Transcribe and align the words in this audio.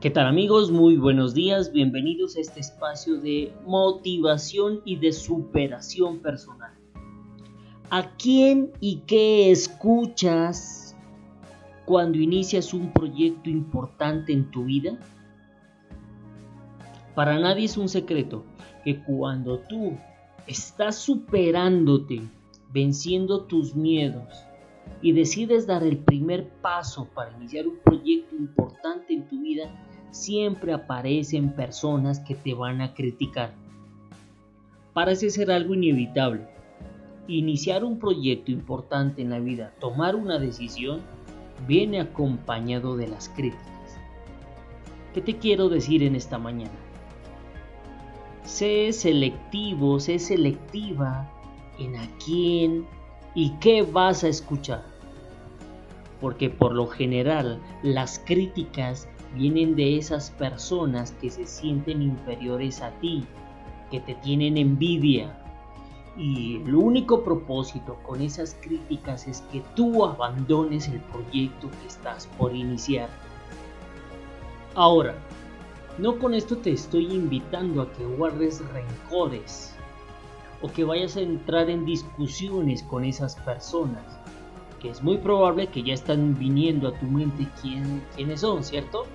¿Qué 0.00 0.08
tal 0.08 0.26
amigos? 0.26 0.70
Muy 0.70 0.96
buenos 0.96 1.34
días, 1.34 1.72
bienvenidos 1.72 2.34
a 2.34 2.40
este 2.40 2.60
espacio 2.60 3.20
de 3.20 3.52
motivación 3.66 4.80
y 4.86 4.96
de 4.96 5.12
superación 5.12 6.20
personal. 6.20 6.72
¿A 7.90 8.16
quién 8.16 8.72
y 8.80 9.02
qué 9.06 9.50
escuchas 9.50 10.96
cuando 11.84 12.16
inicias 12.16 12.72
un 12.72 12.94
proyecto 12.94 13.50
importante 13.50 14.32
en 14.32 14.50
tu 14.50 14.64
vida? 14.64 14.98
Para 17.14 17.38
nadie 17.38 17.66
es 17.66 17.76
un 17.76 17.90
secreto 17.90 18.42
que 18.82 19.04
cuando 19.04 19.58
tú 19.58 19.98
estás 20.46 20.96
superándote, 20.96 22.22
venciendo 22.72 23.44
tus 23.44 23.76
miedos 23.76 24.46
y 25.02 25.12
decides 25.12 25.66
dar 25.66 25.82
el 25.82 25.98
primer 25.98 26.48
paso 26.62 27.06
para 27.14 27.36
iniciar 27.36 27.66
un 27.68 27.78
proyecto 27.84 28.34
importante 28.36 29.12
en 29.14 29.28
tu 29.28 29.40
vida, 29.40 29.70
siempre 30.10 30.72
aparecen 30.72 31.54
personas 31.54 32.20
que 32.20 32.34
te 32.34 32.54
van 32.54 32.80
a 32.80 32.94
criticar. 32.94 33.52
Parece 34.92 35.30
ser 35.30 35.50
algo 35.50 35.74
inevitable. 35.74 36.46
Iniciar 37.28 37.84
un 37.84 37.98
proyecto 37.98 38.50
importante 38.50 39.22
en 39.22 39.30
la 39.30 39.38
vida, 39.38 39.72
tomar 39.78 40.16
una 40.16 40.38
decisión, 40.38 41.00
viene 41.66 42.00
acompañado 42.00 42.96
de 42.96 43.08
las 43.08 43.28
críticas. 43.28 43.66
¿Qué 45.14 45.20
te 45.20 45.36
quiero 45.36 45.68
decir 45.68 46.02
en 46.02 46.16
esta 46.16 46.38
mañana? 46.38 46.70
Sé 48.44 48.92
selectivo, 48.92 50.00
sé 50.00 50.18
selectiva 50.18 51.30
en 51.78 51.96
a 51.96 52.08
quién 52.24 52.84
y 53.34 53.50
qué 53.60 53.82
vas 53.82 54.24
a 54.24 54.28
escuchar. 54.28 54.82
Porque 56.20 56.50
por 56.50 56.74
lo 56.74 56.86
general 56.86 57.60
las 57.82 58.18
críticas 58.18 59.08
vienen 59.34 59.76
de 59.76 59.96
esas 59.96 60.30
personas 60.30 61.12
que 61.20 61.30
se 61.30 61.46
sienten 61.46 62.02
inferiores 62.02 62.82
a 62.82 62.90
ti, 63.00 63.24
que 63.90 64.00
te 64.00 64.14
tienen 64.16 64.56
envidia. 64.56 65.36
Y 66.16 66.56
el 66.56 66.74
único 66.74 67.22
propósito 67.22 67.96
con 68.02 68.20
esas 68.20 68.56
críticas 68.60 69.26
es 69.26 69.42
que 69.52 69.62
tú 69.74 70.04
abandones 70.04 70.88
el 70.88 71.00
proyecto 71.00 71.70
que 71.70 71.86
estás 71.86 72.26
por 72.38 72.54
iniciar. 72.54 73.08
Ahora, 74.74 75.14
no 75.98 76.18
con 76.18 76.34
esto 76.34 76.56
te 76.56 76.72
estoy 76.72 77.12
invitando 77.12 77.82
a 77.82 77.92
que 77.92 78.04
guardes 78.04 78.62
rencores 78.72 79.74
o 80.62 80.70
que 80.70 80.84
vayas 80.84 81.16
a 81.16 81.20
entrar 81.20 81.70
en 81.70 81.84
discusiones 81.84 82.82
con 82.82 83.04
esas 83.04 83.36
personas, 83.36 84.04
que 84.80 84.90
es 84.90 85.02
muy 85.02 85.18
probable 85.18 85.68
que 85.68 85.82
ya 85.82 85.94
están 85.94 86.38
viniendo 86.38 86.88
a 86.88 86.98
tu 86.98 87.06
mente 87.06 87.46
quién, 87.60 88.02
quiénes 88.14 88.40
son, 88.40 88.62
¿cierto? 88.62 89.06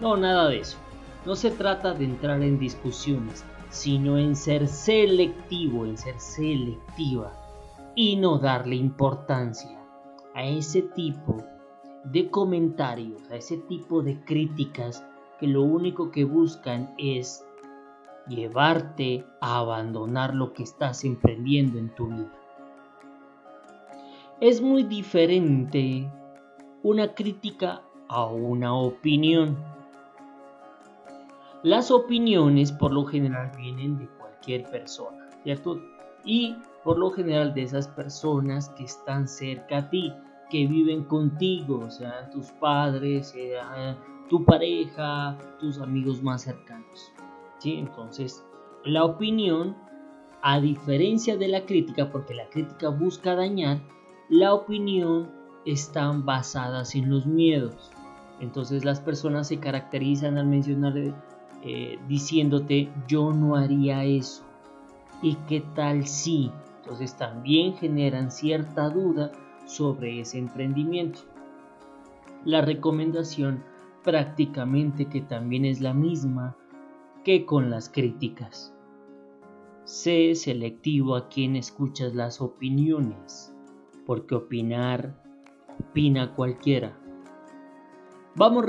No, 0.00 0.16
nada 0.16 0.48
de 0.48 0.60
eso. 0.60 0.78
No 1.26 1.34
se 1.34 1.50
trata 1.50 1.92
de 1.92 2.04
entrar 2.04 2.42
en 2.42 2.58
discusiones, 2.58 3.44
sino 3.70 4.16
en 4.16 4.36
ser 4.36 4.68
selectivo, 4.68 5.84
en 5.84 5.98
ser 5.98 6.18
selectiva 6.20 7.32
y 7.94 8.16
no 8.16 8.38
darle 8.38 8.76
importancia 8.76 9.78
a 10.34 10.44
ese 10.44 10.82
tipo 10.82 11.44
de 12.04 12.30
comentarios, 12.30 13.28
a 13.30 13.36
ese 13.36 13.58
tipo 13.58 14.02
de 14.02 14.20
críticas 14.24 15.04
que 15.40 15.48
lo 15.48 15.62
único 15.62 16.10
que 16.10 16.24
buscan 16.24 16.94
es 16.96 17.44
llevarte 18.28 19.24
a 19.40 19.58
abandonar 19.58 20.34
lo 20.34 20.52
que 20.52 20.62
estás 20.62 21.04
emprendiendo 21.04 21.78
en 21.78 21.88
tu 21.94 22.06
vida. 22.06 22.32
Es 24.40 24.62
muy 24.62 24.84
diferente 24.84 26.08
una 26.82 27.14
crítica 27.14 27.82
a 28.08 28.26
una 28.26 28.74
opinión. 28.74 29.56
Las 31.62 31.90
opiniones 31.90 32.70
por 32.70 32.92
lo 32.92 33.04
general 33.04 33.50
vienen 33.56 33.98
de 33.98 34.08
cualquier 34.18 34.64
persona, 34.70 35.28
¿cierto? 35.42 35.82
Y 36.24 36.56
por 36.84 36.98
lo 36.98 37.10
general 37.10 37.52
de 37.54 37.62
esas 37.62 37.88
personas 37.88 38.68
que 38.70 38.84
están 38.84 39.26
cerca 39.26 39.78
a 39.78 39.90
ti, 39.90 40.12
que 40.50 40.66
viven 40.66 41.04
contigo, 41.04 41.90
sean 41.90 42.30
tus 42.30 42.50
padres, 42.52 43.28
sea 43.28 43.98
tu 44.28 44.44
pareja, 44.44 45.36
tus 45.58 45.80
amigos 45.80 46.22
más 46.22 46.42
cercanos. 46.42 47.12
¿sí? 47.58 47.74
Entonces, 47.74 48.44
la 48.84 49.04
opinión, 49.04 49.76
a 50.42 50.60
diferencia 50.60 51.36
de 51.36 51.48
la 51.48 51.66
crítica, 51.66 52.10
porque 52.10 52.34
la 52.34 52.48
crítica 52.48 52.88
busca 52.88 53.34
dañar, 53.34 53.80
la 54.28 54.54
opinión 54.54 55.30
están 55.64 56.24
basadas 56.24 56.94
en 56.94 57.10
los 57.10 57.26
miedos. 57.26 57.90
Entonces 58.40 58.84
las 58.84 59.00
personas 59.00 59.48
se 59.48 59.58
caracterizan 59.58 60.38
al 60.38 60.46
mencionar 60.46 60.94
eh, 61.62 61.98
diciéndote 62.08 62.88
yo 63.06 63.32
no 63.32 63.56
haría 63.56 64.04
eso. 64.04 64.44
¿Y 65.22 65.34
qué 65.48 65.62
tal 65.74 66.06
si? 66.06 66.50
Entonces 66.82 67.16
también 67.16 67.74
generan 67.74 68.30
cierta 68.30 68.88
duda 68.88 69.32
sobre 69.66 70.20
ese 70.20 70.38
emprendimiento. 70.38 71.20
La 72.44 72.60
recomendación 72.60 73.62
prácticamente 74.04 75.06
que 75.06 75.20
también 75.20 75.64
es 75.64 75.80
la 75.80 75.92
misma 75.92 76.56
que 77.24 77.44
con 77.44 77.68
las 77.68 77.90
críticas. 77.90 78.72
Sé 79.84 80.34
selectivo 80.34 81.16
a 81.16 81.28
quien 81.28 81.56
escuchas 81.56 82.14
las 82.14 82.40
opiniones, 82.40 83.52
porque 84.06 84.34
opinar, 84.34 85.22
opina 85.78 86.34
cualquiera. 86.34 86.98
Vamos, 88.38 88.66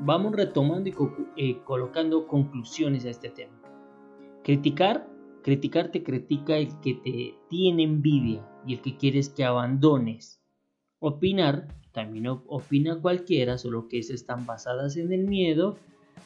vamos 0.00 0.32
retomando 0.36 0.90
y 0.90 0.94
eh, 1.38 1.58
colocando 1.64 2.26
conclusiones 2.26 3.06
a 3.06 3.10
este 3.10 3.30
tema. 3.30 3.58
Criticar, 4.44 5.08
criticar 5.42 5.90
te 5.90 6.02
critica 6.02 6.58
el 6.58 6.78
que 6.80 6.94
te 6.96 7.34
tiene 7.48 7.84
envidia 7.84 8.46
y 8.66 8.74
el 8.74 8.82
que 8.82 8.98
quieres 8.98 9.30
que 9.30 9.42
abandones. 9.42 10.38
Opinar, 10.98 11.66
también 11.92 12.26
opina 12.26 13.00
cualquiera, 13.00 13.56
solo 13.56 13.88
que 13.88 14.00
esas 14.00 14.16
están 14.16 14.44
basadas 14.44 14.98
en 14.98 15.10
el 15.10 15.24
miedo 15.24 15.78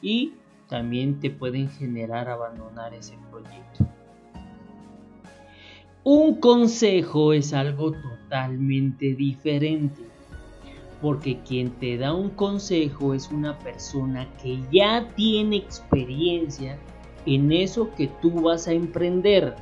y 0.00 0.34
también 0.68 1.18
te 1.18 1.30
pueden 1.30 1.68
generar 1.68 2.28
abandonar 2.28 2.94
ese 2.94 3.18
proyecto. 3.32 3.84
Un 6.04 6.38
consejo 6.38 7.32
es 7.32 7.52
algo 7.52 7.90
totalmente 7.90 9.16
diferente 9.16 10.15
porque 11.00 11.40
quien 11.40 11.70
te 11.72 11.98
da 11.98 12.14
un 12.14 12.30
consejo 12.30 13.14
es 13.14 13.30
una 13.30 13.58
persona 13.58 14.28
que 14.42 14.60
ya 14.72 15.08
tiene 15.14 15.56
experiencia 15.56 16.78
en 17.26 17.52
eso 17.52 17.90
que 17.94 18.08
tú 18.22 18.42
vas 18.42 18.66
a 18.68 18.72
emprender. 18.72 19.54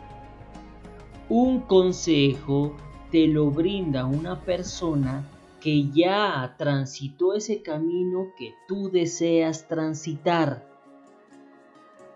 Un 1.28 1.60
consejo 1.60 2.76
te 3.10 3.26
lo 3.26 3.50
brinda 3.50 4.06
una 4.06 4.40
persona 4.40 5.28
que 5.60 5.88
ya 5.90 6.54
transitó 6.58 7.34
ese 7.34 7.62
camino 7.62 8.26
que 8.36 8.54
tú 8.68 8.90
deseas 8.90 9.66
transitar. 9.66 10.68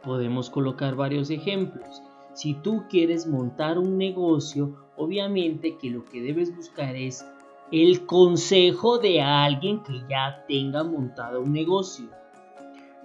Podemos 0.04 0.50
colocar 0.50 0.94
varios 0.94 1.30
ejemplos. 1.30 2.02
Si 2.34 2.54
tú 2.54 2.84
quieres 2.90 3.26
montar 3.26 3.78
un 3.78 3.96
negocio, 3.96 4.76
obviamente 4.96 5.78
que 5.78 5.90
lo 5.90 6.04
que 6.04 6.20
debes 6.20 6.54
buscar 6.54 6.94
es 6.94 7.24
el 7.70 8.06
consejo 8.06 8.98
de 8.98 9.20
alguien 9.20 9.82
que 9.82 10.00
ya 10.08 10.44
tenga 10.48 10.84
montado 10.84 11.42
un 11.42 11.52
negocio, 11.52 12.08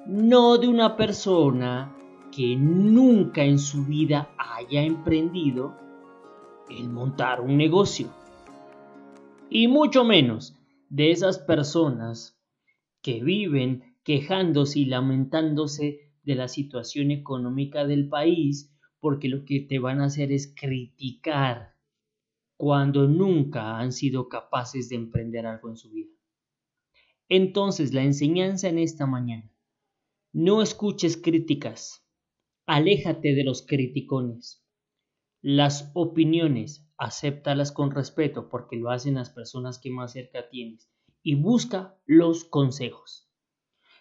no 0.06 0.58
de 0.58 0.68
una 0.68 0.96
persona 0.96 1.94
que 2.32 2.56
nunca 2.56 3.44
en 3.44 3.60
su 3.60 3.86
vida 3.86 4.30
haya 4.38 4.84
emprendido 4.84 5.76
el 6.70 6.90
montar 6.90 7.42
un 7.42 7.58
negocio. 7.58 8.08
Y 9.50 9.68
mucho 9.68 10.04
menos 10.04 10.58
de 10.90 11.12
esas 11.12 11.38
personas 11.40 12.40
que 13.02 13.22
viven 13.22 13.98
quejándose 14.04 14.80
y 14.80 14.86
lamentándose 14.86 16.12
de 16.24 16.36
la 16.36 16.48
situación 16.48 17.12
económica 17.12 17.86
del 17.86 18.08
país 18.08 18.74
porque 19.00 19.28
lo 19.28 19.44
que 19.44 19.60
te 19.60 19.80
van 19.80 20.00
a 20.00 20.06
hacer 20.06 20.32
es 20.32 20.54
criticar 20.56 21.73
cuando 22.58 23.08
nunca 23.08 23.78
han 23.78 23.92
sido 23.92 24.30
capaces 24.30 24.90
de 24.90 24.96
emprender 24.96 25.46
algo 25.46 25.70
en 25.70 25.78
su 25.78 25.92
vida. 25.92 26.12
Entonces 27.30 27.94
la 27.94 28.04
enseñanza 28.04 28.70
en 28.70 28.80
esta 28.80 29.06
mañana, 29.06 29.52
no 30.32 30.62
escuches 30.62 31.18
críticas, 31.18 32.06
aléjate 32.66 33.34
de 33.34 33.44
los 33.44 33.66
criticones. 33.66 34.64
Las 35.42 35.92
opiniones, 35.94 36.90
acéptalas 36.98 37.72
con 37.72 37.92
respeto 37.92 38.50
porque 38.50 38.78
lo 38.78 38.90
hacen 38.90 39.16
las 39.16 39.30
personas 39.30 39.80
que 39.80 39.90
más 39.90 40.14
cerca 40.14 40.50
tienes 40.50 40.90
y 41.22 41.36
busca 41.36 41.98
los 42.06 42.46
consejos. 42.46 43.30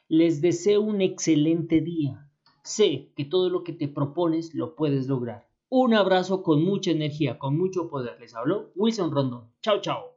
Les 0.08 0.40
deseo 0.40 0.82
un 0.82 1.00
excelente 1.00 1.81
día. 1.81 2.31
Sé 2.62 3.12
que 3.16 3.25
todo 3.25 3.50
lo 3.50 3.64
que 3.64 3.72
te 3.72 3.88
propones 3.88 4.54
lo 4.54 4.76
puedes 4.76 5.08
lograr. 5.08 5.51
Un 5.75 5.95
abrazo 5.95 6.43
con 6.43 6.63
mucha 6.63 6.91
energía, 6.91 7.39
con 7.39 7.57
mucho 7.57 7.89
poder. 7.89 8.21
Les 8.21 8.35
habló 8.35 8.73
Wilson 8.75 9.11
Rondón. 9.11 9.55
Chao, 9.63 9.81
chao. 9.81 10.12